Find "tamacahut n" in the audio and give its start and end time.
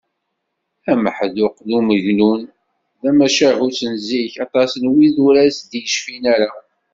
3.01-3.93